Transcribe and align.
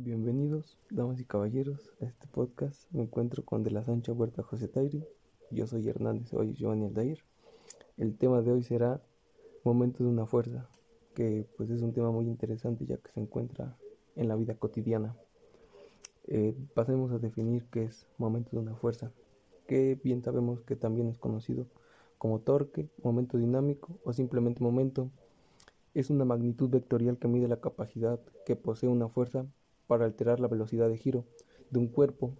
Bienvenidos, 0.00 0.78
damas 0.90 1.18
y 1.18 1.24
caballeros, 1.24 1.90
a 2.00 2.04
este 2.04 2.28
podcast. 2.28 2.88
Me 2.92 3.02
encuentro 3.02 3.44
con 3.44 3.64
De 3.64 3.72
la 3.72 3.82
Sancha 3.82 4.12
Huerta 4.12 4.44
José 4.44 4.68
Tairi. 4.68 5.04
Yo 5.50 5.66
soy 5.66 5.88
Hernández, 5.88 6.32
hoy 6.34 6.54
Giovanni 6.54 6.86
Aldair. 6.86 7.24
El 7.96 8.16
tema 8.16 8.40
de 8.40 8.52
hoy 8.52 8.62
será 8.62 9.02
Momento 9.64 10.04
de 10.04 10.10
una 10.10 10.24
fuerza, 10.24 10.68
que 11.16 11.48
pues 11.56 11.70
es 11.70 11.82
un 11.82 11.92
tema 11.92 12.12
muy 12.12 12.26
interesante 12.26 12.86
ya 12.86 12.98
que 12.98 13.10
se 13.10 13.18
encuentra 13.18 13.76
en 14.14 14.28
la 14.28 14.36
vida 14.36 14.54
cotidiana. 14.54 15.16
Eh, 16.28 16.54
pasemos 16.74 17.10
a 17.10 17.18
definir 17.18 17.64
qué 17.64 17.82
es 17.82 18.06
momento 18.18 18.50
de 18.52 18.58
una 18.58 18.76
fuerza, 18.76 19.10
que 19.66 19.98
bien 20.04 20.22
sabemos 20.22 20.60
que 20.60 20.76
también 20.76 21.08
es 21.08 21.18
conocido 21.18 21.66
como 22.18 22.38
torque, 22.38 22.88
momento 23.02 23.36
dinámico 23.36 23.98
o 24.04 24.12
simplemente 24.12 24.62
momento. 24.62 25.10
Es 25.92 26.08
una 26.08 26.24
magnitud 26.24 26.70
vectorial 26.70 27.18
que 27.18 27.26
mide 27.26 27.48
la 27.48 27.60
capacidad 27.60 28.20
que 28.46 28.54
posee 28.54 28.88
una 28.88 29.08
fuerza 29.08 29.44
para 29.88 30.04
alterar 30.04 30.38
la 30.38 30.46
velocidad 30.46 30.88
de 30.88 30.96
giro 30.96 31.24
de 31.70 31.80
un 31.80 31.88
cuerpo. 31.88 32.32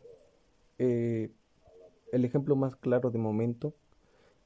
Eh, 0.78 1.32
el 2.12 2.24
ejemplo 2.24 2.54
más 2.54 2.76
claro 2.76 3.10
de 3.10 3.18
momento 3.18 3.74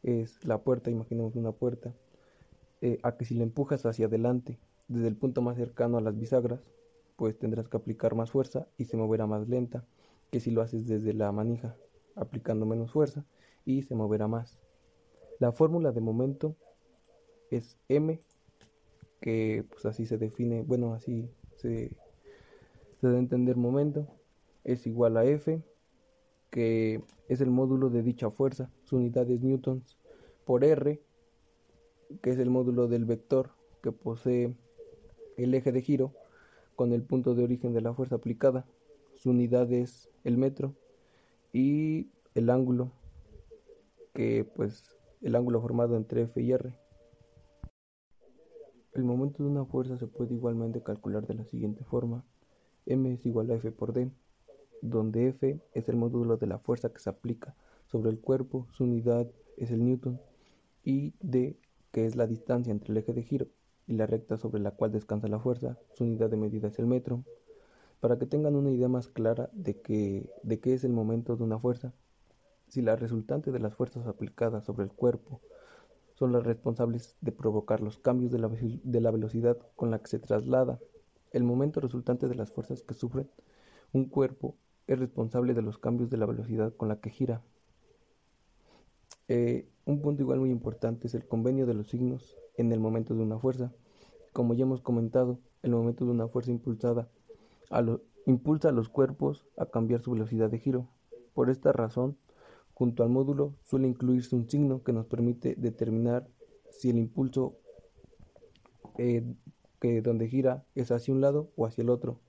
es 0.02 0.42
la 0.44 0.62
puerta, 0.62 0.90
imaginemos 0.90 1.36
una 1.36 1.52
puerta, 1.52 1.92
eh, 2.80 2.98
a 3.02 3.16
que 3.16 3.26
si 3.26 3.34
la 3.34 3.42
empujas 3.42 3.84
hacia 3.84 4.06
adelante 4.06 4.58
desde 4.88 5.08
el 5.08 5.16
punto 5.16 5.42
más 5.42 5.56
cercano 5.56 5.98
a 5.98 6.00
las 6.00 6.18
bisagras, 6.18 6.60
pues 7.16 7.38
tendrás 7.38 7.68
que 7.68 7.76
aplicar 7.76 8.14
más 8.14 8.30
fuerza 8.30 8.66
y 8.78 8.86
se 8.86 8.96
moverá 8.96 9.26
más 9.26 9.48
lenta 9.48 9.84
que 10.30 10.40
si 10.40 10.50
lo 10.50 10.62
haces 10.62 10.88
desde 10.88 11.12
la 11.12 11.30
manija, 11.30 11.76
aplicando 12.16 12.66
menos 12.66 12.90
fuerza 12.90 13.24
y 13.64 13.82
se 13.82 13.94
moverá 13.94 14.28
más. 14.28 14.58
La 15.38 15.52
fórmula 15.52 15.92
de 15.92 16.00
momento 16.00 16.56
es 17.50 17.76
M, 17.88 18.18
que 19.20 19.64
pues 19.68 19.84
así 19.86 20.06
se 20.06 20.18
define, 20.18 20.62
bueno, 20.62 20.94
así 20.94 21.30
se 21.56 21.96
se 23.02 23.08
da 23.08 23.18
entender 23.18 23.56
momento, 23.56 24.06
es 24.62 24.86
igual 24.86 25.16
a 25.16 25.24
F, 25.24 25.60
que 26.50 27.02
es 27.28 27.40
el 27.40 27.50
módulo 27.50 27.90
de 27.90 28.00
dicha 28.00 28.30
fuerza, 28.30 28.70
su 28.84 28.98
unidad 28.98 29.28
es 29.28 29.42
newtons, 29.42 29.98
por 30.44 30.62
R, 30.62 31.02
que 32.22 32.30
es 32.30 32.38
el 32.38 32.48
módulo 32.48 32.86
del 32.86 33.04
vector 33.04 33.50
que 33.82 33.90
posee 33.90 34.54
el 35.36 35.52
eje 35.52 35.72
de 35.72 35.82
giro 35.82 36.12
con 36.76 36.92
el 36.92 37.02
punto 37.02 37.34
de 37.34 37.42
origen 37.42 37.72
de 37.72 37.80
la 37.80 37.92
fuerza 37.92 38.14
aplicada, 38.14 38.66
su 39.16 39.30
unidad 39.30 39.72
es 39.72 40.08
el 40.22 40.38
metro, 40.38 40.76
y 41.52 42.12
el 42.36 42.50
ángulo, 42.50 42.92
que 44.14 44.44
pues 44.44 44.96
el 45.22 45.34
ángulo 45.34 45.60
formado 45.60 45.96
entre 45.96 46.22
F 46.22 46.40
y 46.40 46.52
R. 46.52 46.72
El 48.92 49.02
momento 49.02 49.42
de 49.42 49.48
una 49.48 49.64
fuerza 49.64 49.96
se 49.96 50.06
puede 50.06 50.34
igualmente 50.34 50.84
calcular 50.84 51.26
de 51.26 51.34
la 51.34 51.44
siguiente 51.44 51.82
forma 51.82 52.24
m 52.86 53.12
es 53.12 53.24
igual 53.26 53.50
a 53.50 53.54
f 53.54 53.70
por 53.72 53.92
d, 53.92 54.10
donde 54.80 55.28
f 55.28 55.60
es 55.72 55.88
el 55.88 55.96
módulo 55.96 56.36
de 56.36 56.46
la 56.46 56.58
fuerza 56.58 56.92
que 56.92 57.00
se 57.00 57.10
aplica 57.10 57.54
sobre 57.86 58.10
el 58.10 58.18
cuerpo, 58.18 58.66
su 58.72 58.84
unidad 58.84 59.30
es 59.56 59.70
el 59.70 59.84
newton, 59.84 60.20
y 60.84 61.14
d, 61.20 61.56
que 61.92 62.06
es 62.06 62.16
la 62.16 62.26
distancia 62.26 62.70
entre 62.70 62.92
el 62.92 62.98
eje 62.98 63.12
de 63.12 63.22
giro 63.22 63.46
y 63.86 63.94
la 63.94 64.06
recta 64.06 64.36
sobre 64.36 64.60
la 64.60 64.72
cual 64.72 64.92
descansa 64.92 65.28
la 65.28 65.38
fuerza, 65.38 65.78
su 65.92 66.04
unidad 66.04 66.30
de 66.30 66.36
medida 66.36 66.68
es 66.68 66.78
el 66.78 66.86
metro. 66.86 67.24
Para 68.00 68.18
que 68.18 68.26
tengan 68.26 68.56
una 68.56 68.70
idea 68.70 68.88
más 68.88 69.06
clara 69.06 69.50
de, 69.52 69.80
que, 69.80 70.30
de 70.42 70.58
qué 70.58 70.74
es 70.74 70.82
el 70.84 70.92
momento 70.92 71.36
de 71.36 71.44
una 71.44 71.58
fuerza, 71.58 71.92
si 72.66 72.82
la 72.82 72.96
resultante 72.96 73.52
de 73.52 73.60
las 73.60 73.74
fuerzas 73.74 74.06
aplicadas 74.06 74.64
sobre 74.64 74.84
el 74.84 74.90
cuerpo 74.90 75.40
son 76.14 76.32
las 76.32 76.44
responsables 76.44 77.16
de 77.20 77.32
provocar 77.32 77.80
los 77.80 77.98
cambios 77.98 78.32
de 78.32 78.38
la, 78.38 78.48
de 78.48 79.00
la 79.00 79.10
velocidad 79.10 79.58
con 79.76 79.90
la 79.90 79.98
que 80.00 80.08
se 80.08 80.18
traslada 80.18 80.80
el 81.32 81.44
momento 81.44 81.80
resultante 81.80 82.28
de 82.28 82.34
las 82.34 82.52
fuerzas 82.52 82.82
que 82.82 82.94
sufre 82.94 83.26
un 83.92 84.06
cuerpo 84.06 84.56
es 84.86 84.98
responsable 84.98 85.54
de 85.54 85.62
los 85.62 85.78
cambios 85.78 86.10
de 86.10 86.16
la 86.16 86.26
velocidad 86.26 86.74
con 86.74 86.88
la 86.88 87.00
que 87.00 87.10
gira. 87.10 87.42
Eh, 89.28 89.68
un 89.84 90.02
punto 90.02 90.22
igual 90.22 90.40
muy 90.40 90.50
importante 90.50 91.06
es 91.06 91.14
el 91.14 91.26
convenio 91.26 91.66
de 91.66 91.74
los 91.74 91.88
signos 91.88 92.36
en 92.56 92.72
el 92.72 92.80
momento 92.80 93.14
de 93.14 93.22
una 93.22 93.38
fuerza. 93.38 93.72
Como 94.32 94.54
ya 94.54 94.62
hemos 94.62 94.80
comentado, 94.80 95.38
el 95.62 95.72
momento 95.72 96.04
de 96.04 96.10
una 96.10 96.28
fuerza 96.28 96.50
impulsada 96.50 97.08
impulsa 98.26 98.68
a 98.68 98.72
los 98.72 98.88
cuerpos 98.88 99.46
a 99.56 99.66
cambiar 99.66 100.02
su 100.02 100.12
velocidad 100.12 100.50
de 100.50 100.58
giro. 100.58 100.88
Por 101.34 101.50
esta 101.50 101.72
razón, 101.72 102.16
junto 102.74 103.02
al 103.02 103.08
módulo 103.08 103.54
suele 103.60 103.88
incluirse 103.88 104.36
un 104.36 104.48
signo 104.48 104.82
que 104.82 104.92
nos 104.92 105.06
permite 105.06 105.54
determinar 105.56 106.28
si 106.70 106.90
el 106.90 106.98
impulso 106.98 107.56
eh, 108.98 109.24
que 109.82 110.00
donde 110.00 110.28
gira 110.28 110.64
es 110.76 110.92
hacia 110.92 111.12
un 111.12 111.20
lado 111.20 111.50
o 111.56 111.66
hacia 111.66 111.82
el 111.82 111.90
otro. 111.90 112.20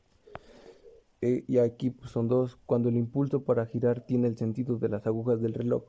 Eh, 1.22 1.46
y 1.48 1.60
aquí 1.60 1.92
pues, 1.92 2.10
son 2.10 2.28
dos. 2.28 2.58
Cuando 2.66 2.90
el 2.90 2.98
impulso 2.98 3.44
para 3.44 3.68
girar 3.68 4.02
tiene 4.08 4.28
el 4.28 4.36
sentido 4.38 4.80
de 4.80 4.90
las 4.90 5.06
agujas 5.06 5.40
del 5.40 5.54
reloj, 5.54 5.84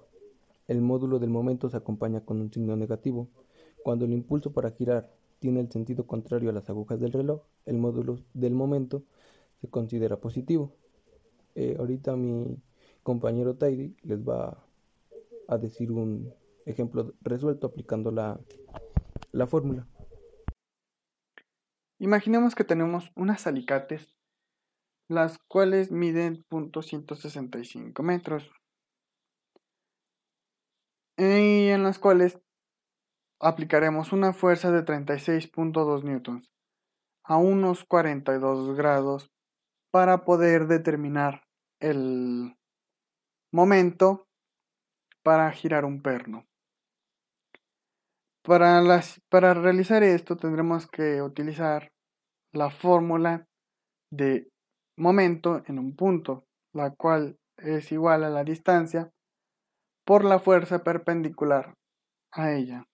el 0.69 0.83
módulo 0.83 1.19
del 1.19 1.31
momento 1.31 1.71
se 1.71 1.79
acompaña 1.79 2.21
con 2.21 2.43
un 2.43 2.53
signo 2.53 2.77
negativo. 2.77 3.31
Cuando 3.83 4.05
el 4.05 4.13
impulso 4.13 4.53
para 4.53 4.73
girar 4.73 5.11
tiene 5.39 5.61
el 5.61 5.73
sentido 5.73 6.07
contrario 6.07 6.51
a 6.51 6.53
las 6.53 6.69
agujas 6.69 7.01
del 7.01 7.13
reloj, 7.13 7.41
el 7.65 7.79
módulo 7.79 8.19
del 8.35 8.53
momento 8.53 9.03
se 9.63 9.69
considera 9.69 10.21
positivo. 10.21 10.75
Eh, 11.55 11.77
ahorita 11.79 12.15
mi 12.15 12.59
compañero 13.03 13.57
Tidy 13.57 13.97
les 14.03 14.21
va 14.21 14.63
a 15.49 15.57
decir 15.57 15.93
un 15.93 16.31
ejemplo 16.67 17.15
resuelto 17.23 17.69
aplicando 17.69 18.11
la, 18.11 18.39
la 19.33 19.47
fórmula. 19.47 19.87
Imaginemos 22.05 22.55
que 22.55 22.65
tenemos 22.65 23.11
unas 23.17 23.47
alicates, 23.47 24.15
las 25.09 25.39
cuales 25.49 25.91
miden 25.91 26.45
.165 26.51 28.03
metros 28.03 28.53
y 31.17 31.69
en 31.69 31.83
las 31.83 31.99
cuales 31.99 32.39
aplicaremos 33.41 34.13
una 34.13 34.35
fuerza 34.35 34.71
de 34.71 34.85
36.2 34.85 36.05
newtons 36.05 36.53
a 37.23 37.39
unos 37.39 37.87
42 37.87 38.77
grados 38.77 39.33
para 39.91 40.27
poder 40.27 40.67
determinar 40.67 41.49
el 41.81 42.55
momento 43.51 44.29
para 45.23 45.51
girar 45.53 45.87
un 45.87 46.03
perno. 46.03 46.45
Para, 48.43 48.83
para 49.31 49.55
realizar 49.55 50.03
esto 50.03 50.37
tendremos 50.37 50.87
que 50.87 51.23
utilizar 51.23 51.94
la 52.55 52.71
fórmula 52.71 53.47
de 54.11 54.49
momento 54.97 55.63
en 55.67 55.79
un 55.79 55.95
punto, 55.95 56.45
la 56.73 56.91
cual 56.91 57.39
es 57.57 57.93
igual 57.93 58.25
a 58.25 58.31
la 58.31 58.45
distancia 58.45 59.11
por 60.05 60.25
la 60.25 60.39
fuerza 60.39 60.85
perpendicular 60.85 61.75
a 62.33 62.53
ella. 62.53 62.85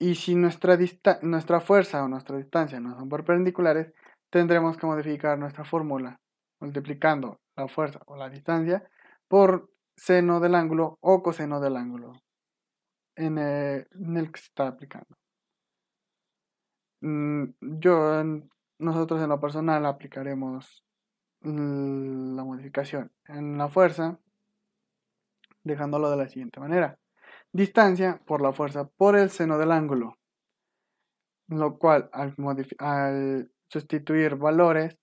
Y 0.00 0.16
si 0.16 0.34
nuestra, 0.34 0.76
nuestra 1.22 1.60
fuerza 1.60 2.02
o 2.02 2.08
nuestra 2.08 2.36
distancia 2.36 2.80
no 2.80 2.96
son 2.96 3.08
perpendiculares, 3.08 3.92
tendremos 4.30 4.76
que 4.76 4.86
modificar 4.86 5.38
nuestra 5.38 5.64
fórmula 5.64 6.18
multiplicando 6.60 7.40
la 7.56 7.68
fuerza 7.68 8.00
o 8.06 8.16
la 8.16 8.28
distancia 8.28 8.88
por 9.28 9.70
seno 9.96 10.40
del 10.40 10.54
ángulo 10.54 10.98
o 11.00 11.22
coseno 11.22 11.60
del 11.60 11.76
ángulo 11.76 12.14
en 13.16 13.38
el, 13.38 13.86
en 13.92 14.16
el 14.16 14.32
que 14.32 14.40
se 14.40 14.46
está 14.46 14.68
aplicando. 14.68 15.21
Mm, 17.02 17.54
yo, 17.80 18.22
nosotros 18.78 19.20
en 19.20 19.28
lo 19.28 19.40
personal 19.40 19.84
aplicaremos 19.86 20.86
la 21.40 22.44
modificación 22.44 23.10
en 23.26 23.58
la 23.58 23.68
fuerza, 23.68 24.20
dejándolo 25.64 26.10
de 26.10 26.16
la 26.16 26.28
siguiente 26.28 26.60
manera. 26.60 26.98
Distancia 27.52 28.22
por 28.24 28.40
la 28.40 28.52
fuerza 28.52 28.88
por 28.88 29.16
el 29.16 29.30
seno 29.30 29.58
del 29.58 29.72
ángulo, 29.72 30.16
lo 31.48 31.76
cual 31.78 32.08
al, 32.12 33.50
sustituir 33.68 34.36
valores 34.36 34.96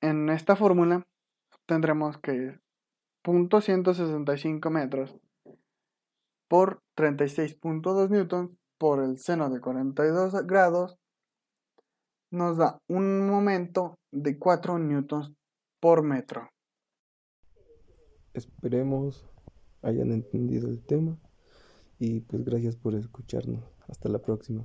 en 0.00 0.28
esta 0.28 0.54
fórmula 0.54 1.06
tendremos 1.66 2.16
que 2.18 2.60
.165 3.24 4.70
metros 4.70 5.16
por 6.48 6.82
36.2 6.96 8.08
newtons 8.10 8.60
por 8.80 9.04
el 9.04 9.18
seno 9.18 9.50
de 9.50 9.60
42 9.60 10.46
grados 10.46 10.96
nos 12.32 12.56
da 12.56 12.78
un 12.88 13.28
momento 13.28 13.96
de 14.10 14.38
4 14.38 14.78
newtons 14.78 15.34
por 15.80 16.02
metro. 16.02 16.48
Esperemos 18.32 19.28
hayan 19.82 20.12
entendido 20.12 20.68
el 20.68 20.80
tema 20.82 21.18
y 21.98 22.20
pues 22.20 22.42
gracias 22.42 22.76
por 22.76 22.94
escucharnos. 22.94 23.62
Hasta 23.86 24.08
la 24.08 24.20
próxima. 24.20 24.64